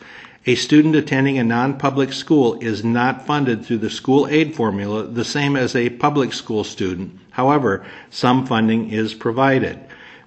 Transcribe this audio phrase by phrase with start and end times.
[0.46, 5.04] A student attending a non public school is not funded through the school aid formula
[5.04, 7.16] the same as a public school student.
[7.30, 9.78] However, some funding is provided.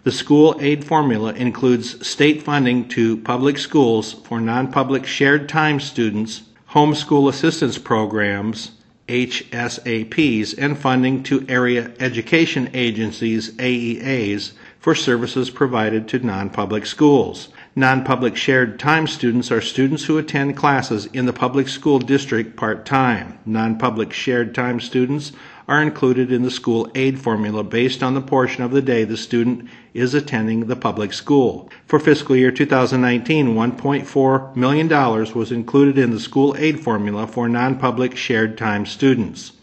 [0.03, 5.79] The school aid formula includes state funding to public schools for non public shared time
[5.79, 6.41] students,
[6.71, 8.71] homeschool assistance programs,
[9.07, 17.47] HSAPs, and funding to area education agencies, AEAs, for services provided to non public schools.
[17.73, 22.57] Non public shared time students are students who attend classes in the public school district
[22.57, 23.39] part time.
[23.45, 25.31] Non public shared time students
[25.68, 29.18] are included in the school aid formula based on the portion of the day the
[29.18, 31.69] student is attending the public school.
[31.86, 34.89] For fiscal year 2019, $1.4 million
[35.33, 39.54] was included in the school aid formula for non public shared time students.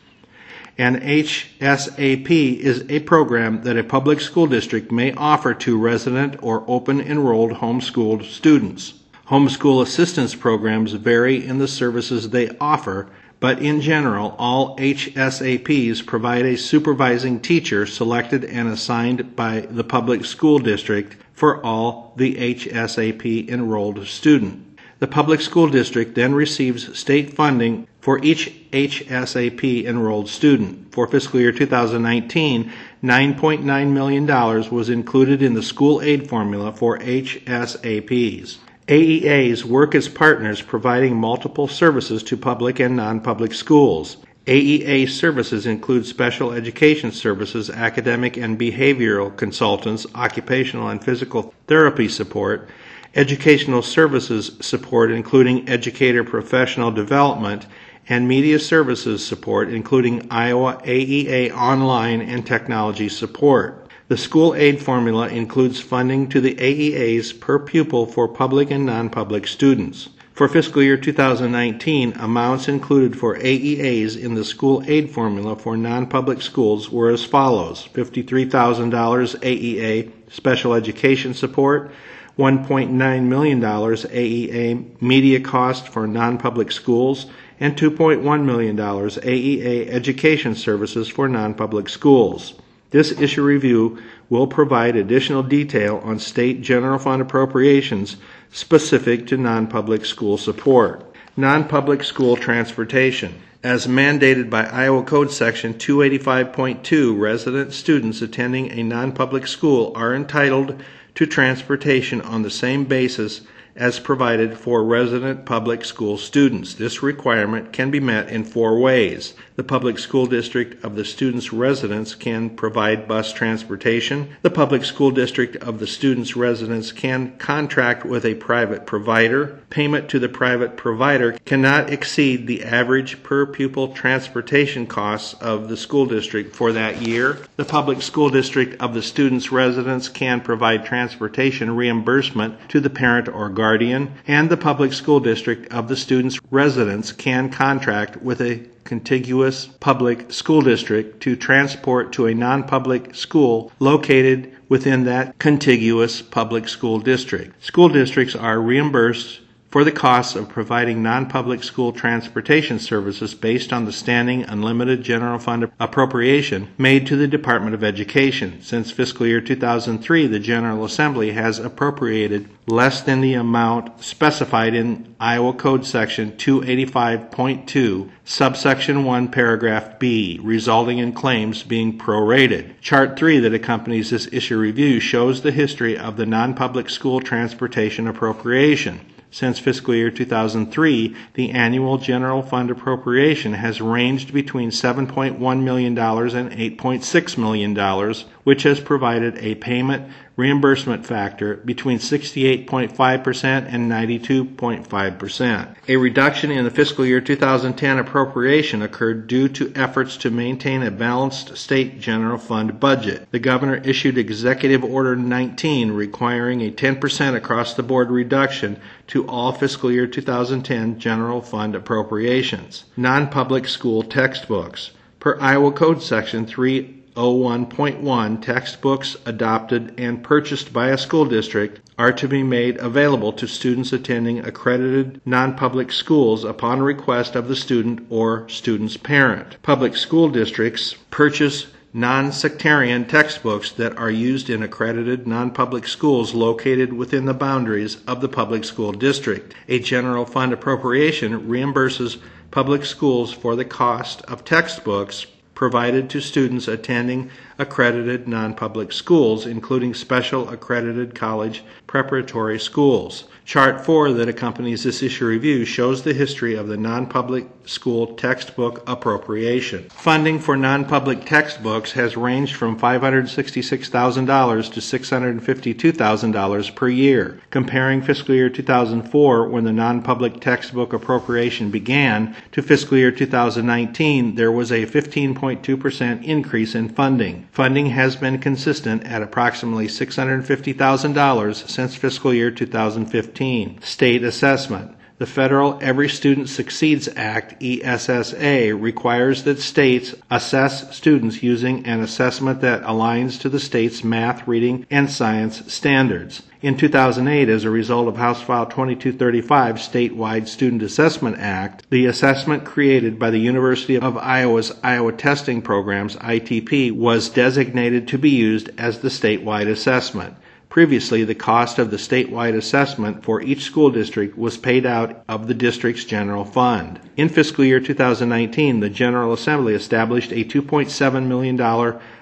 [0.79, 6.65] An HSAP is a program that a public school district may offer to resident or
[6.67, 8.95] open enrolled homeschooled students.
[9.29, 13.09] Homeschool assistance programs vary in the services they offer
[13.41, 20.27] but in general, all HSAPs provide a supervising teacher selected and assigned by the public
[20.27, 24.79] school district for all the HSAP enrolled student.
[24.99, 30.93] The public school district then receives state funding for each HSAP enrolled student.
[30.93, 32.71] For fiscal year 2019,
[33.03, 34.27] $9.9 million
[34.71, 38.59] was included in the school aid formula for HSAPs.
[38.91, 44.17] AEAs work as partners providing multiple services to public and non public schools.
[44.49, 52.69] AEA services include special education services, academic and behavioral consultants, occupational and physical therapy support,
[53.15, 57.67] educational services support, including educator professional development,
[58.09, 63.80] and media services support, including Iowa AEA online and technology support.
[64.11, 69.47] The school aid formula includes funding to the AEAs per pupil for public and non-public
[69.47, 70.09] students.
[70.33, 76.43] For fiscal year 2019, amounts included for AEAs in the school aid formula for non-public
[76.43, 81.93] schools were as follows: $53,000 AEA special education support,
[82.37, 87.27] $1.9 million AEA media cost for non-public schools,
[87.61, 92.55] and $2.1 million AEA education services for non-public schools.
[92.91, 98.17] This issue review will provide additional detail on state general fund appropriations
[98.51, 101.07] specific to non-public school support.
[101.37, 103.41] Non-public school transportation.
[103.63, 110.83] As mandated by Iowa Code Section 285.2, resident students attending a non-public school are entitled
[111.15, 113.43] to transportation on the same basis
[113.77, 116.75] as provided for resident public school students.
[116.75, 119.35] This requirement can be met in four ways.
[119.57, 124.31] The public school district of the student's residence can provide bus transportation.
[124.41, 129.61] The public school district of the student's residence can contract with a private provider.
[129.69, 135.77] Payment to the private provider cannot exceed the average per pupil transportation costs of the
[135.77, 137.39] school district for that year.
[137.57, 143.29] The public school district of the student's residence can provide transportation reimbursement to the parent
[143.29, 148.59] or guardian and the public school district of the student's residence can contract with a
[148.85, 156.23] contiguous public school district to transport to a non public school located within that contiguous
[156.23, 157.63] public school district.
[157.63, 159.41] School districts are reimbursed
[159.71, 165.39] for the costs of providing non-public school transportation services based on the standing unlimited general
[165.39, 168.61] fund appropriation made to the Department of Education.
[168.63, 175.15] Since fiscal year 2003, the General Assembly has appropriated less than the amount specified in
[175.21, 182.75] Iowa Code Section 285.2, subsection 1, paragraph B, resulting in claims being prorated.
[182.81, 188.09] Chart 3 that accompanies this issue review shows the history of the non-public school transportation
[188.09, 189.01] appropriation.
[189.33, 196.51] Since fiscal year 2003, the annual general fund appropriation has ranged between $7.1 million and
[196.51, 200.11] $8.6 million, which has provided a payment
[200.41, 205.75] reimbursement factor between 68.5% and 92.5%.
[205.87, 210.91] A reduction in the fiscal year 2010 appropriation occurred due to efforts to maintain a
[210.91, 213.29] balanced state general fund budget.
[213.31, 219.53] The governor issued Executive Order 19 requiring a 10% across the board reduction to all
[219.53, 222.85] fiscal year 2010 general fund appropriations.
[222.97, 224.93] Non public school textbooks.
[225.19, 232.13] Per Iowa Code Section 3 01.1 textbooks adopted and purchased by a school district are
[232.13, 238.07] to be made available to students attending accredited non-public schools upon request of the student
[238.11, 239.57] or student's parent.
[239.63, 247.25] Public school districts purchase non-sectarian textbooks that are used in accredited non-public schools located within
[247.25, 249.55] the boundaries of the public school district.
[249.69, 252.19] A general fund appropriation reimburses
[252.53, 255.27] public schools for the cost of textbooks
[255.61, 263.25] provided to students attending accredited non-public schools, including special accredited college preparatory schools.
[263.51, 268.89] Chart 4 that accompanies this issue review shows the history of the non-public school textbook
[268.89, 269.89] appropriation.
[269.89, 277.41] Funding for non-public textbooks has ranged from $566,000 to $652,000 per year.
[277.51, 284.53] Comparing fiscal year 2004 when the non-public textbook appropriation began to fiscal year 2019, there
[284.53, 287.49] was a 15.2% increase in funding.
[287.51, 293.40] Funding has been consistent at approximately $650,000 since fiscal year 2015.
[293.41, 294.95] State assessment.
[295.17, 302.61] The Federal Every Student Succeeds Act, ESSA, requires that states assess students using an assessment
[302.61, 306.43] that aligns to the state's math, reading, and science standards.
[306.61, 312.67] In 2008, as a result of House File 2235, Statewide Student Assessment Act, the assessment
[312.67, 318.69] created by the University of Iowa's Iowa Testing Programs, ITP, was designated to be used
[318.77, 320.35] as the statewide assessment.
[320.71, 325.49] Previously, the cost of the statewide assessment for each school district was paid out of
[325.49, 327.01] the district's general fund.
[327.17, 331.61] In fiscal year 2019, the General Assembly established a $2.7 million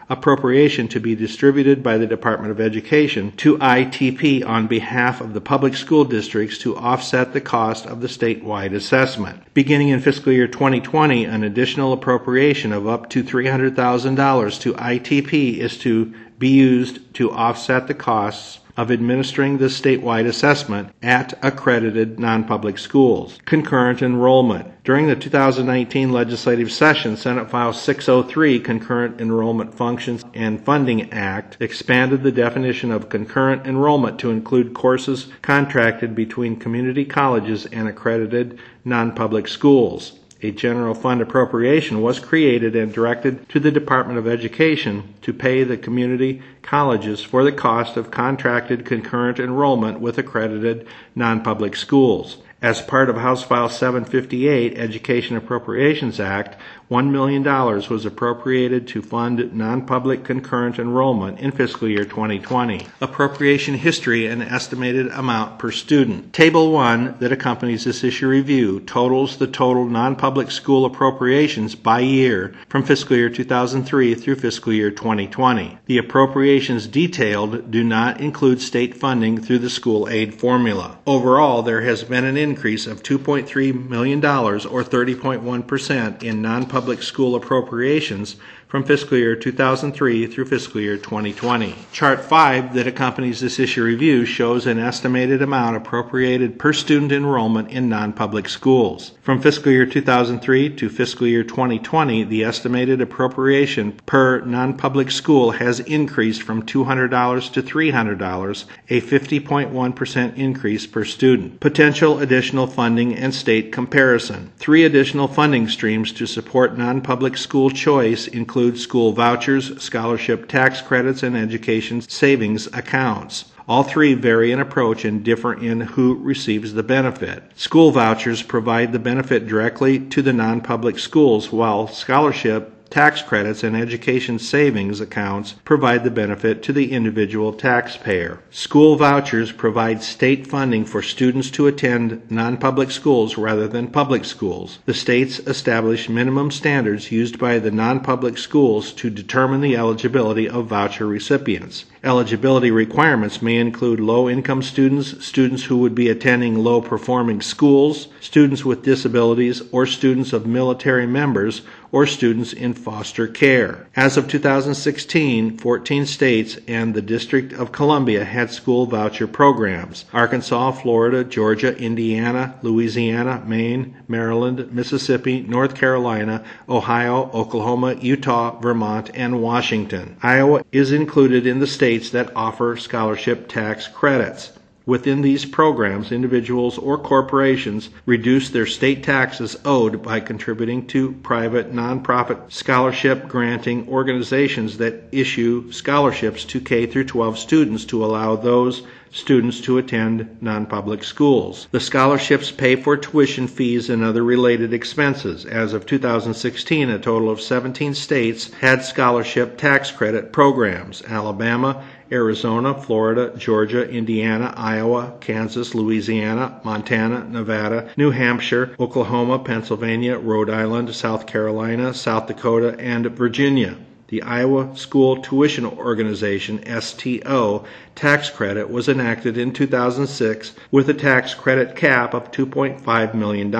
[0.09, 5.43] appropriation to be distributed by the Department of Education to ITP on behalf of the
[5.43, 9.43] public school districts to offset the cost of the statewide assessment.
[9.53, 15.77] Beginning in fiscal year 2020, an additional appropriation of up to $300,000 to ITP is
[15.77, 22.79] to be used to offset the costs of administering the statewide assessment at accredited non-public
[22.79, 23.37] schools.
[23.45, 24.69] Concurrent enrollment.
[24.85, 32.23] During the 2019 legislative session, Senate File 603, Concurrent Enrollment Functions and Funding Act, expanded
[32.23, 39.49] the definition of concurrent enrollment to include courses contracted between community colleges and accredited non-public
[39.49, 45.33] schools a general fund appropriation was created and directed to the Department of Education to
[45.33, 52.39] pay the community colleges for the cost of contracted concurrent enrollment with accredited non-public schools.
[52.61, 56.57] As part of House File 758, Education Appropriations Act,
[56.91, 62.85] $1 million was appropriated to fund non-public concurrent enrollment in fiscal year 2020.
[63.01, 66.33] Appropriation history and estimated amount per student.
[66.33, 72.55] Table 1 that accompanies this issue review totals the total non-public school appropriations by year
[72.69, 75.79] from fiscal year 2003 through fiscal year 2020.
[75.85, 80.99] The appropriations detailed do not include state funding through the school aid formula.
[81.07, 88.37] Overall, there has been an increase of $2.3 million or 30.1% in non-public school appropriations
[88.69, 91.75] from fiscal year 2003 through fiscal year 2020.
[91.91, 97.71] Chart 5 that accompanies this issue review shows an estimated amount appropriated per student enrollment
[97.71, 99.13] in non-public schools.
[99.23, 105.81] From fiscal year 2003 to fiscal year 2020, the estimated appropriation per non-public school has
[105.81, 111.59] increased from $200 to $300, a 50.1% increase per student.
[111.61, 114.53] Potential additional funding and state comparison.
[114.59, 121.23] Three additional funding streams to support non-public school choice include school vouchers, scholarship tax credits,
[121.23, 123.45] and education savings accounts.
[123.69, 127.43] All three vary in approach and differ in who receives the benefit.
[127.55, 133.63] School vouchers provide the benefit directly to the non public schools, while scholarship tax credits
[133.63, 138.41] and education savings accounts provide the benefit to the individual taxpayer.
[138.51, 144.79] School vouchers provide state funding for students to attend non-public schools rather than public schools.
[144.87, 150.67] The states establish minimum standards used by the non-public schools to determine the eligibility of
[150.67, 151.85] voucher recipients.
[152.05, 158.09] Eligibility requirements may include low income students, students who would be attending low performing schools,
[158.21, 163.87] students with disabilities, or students of military members, or students in foster care.
[163.95, 170.05] As of 2016, 14 states and the District of Columbia had school voucher programs.
[170.13, 179.43] Arkansas, Florida, Georgia, Indiana, Louisiana, Maine, Maryland, Mississippi, North Carolina, Ohio, Oklahoma, Utah, Vermont, and
[179.43, 180.17] Washington.
[180.23, 184.53] Iowa is included in the states that offer scholarship tax credits.
[184.89, 191.75] Within these programs, individuals or corporations reduce their state taxes owed by contributing to private
[191.75, 198.83] nonprofit scholarship granting organizations that issue scholarships to K through 12 students to allow those
[199.11, 201.69] students to attend non-public schools.
[201.71, 205.45] The scholarships pay for tuition fees and other related expenses.
[205.45, 211.03] As of 2016, a total of 17 states had scholarship tax credit programs.
[211.03, 220.51] Alabama Arizona, Florida, Georgia, Indiana, Iowa, Kansas, Louisiana, Montana, Nevada, New Hampshire, Oklahoma, Pennsylvania, Rhode
[220.51, 223.77] Island, South Carolina, South Dakota, and Virginia.
[224.09, 231.35] The Iowa School Tuition Organization, STO, tax credit was enacted in 2006 with a tax
[231.35, 233.51] credit cap of $2.5 million.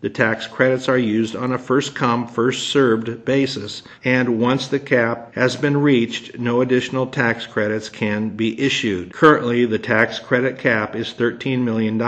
[0.00, 4.78] The tax credits are used on a first come, first served basis, and once the
[4.78, 9.12] cap has been reached, no additional tax credits can be issued.
[9.12, 12.00] Currently, the tax credit cap is $13 million.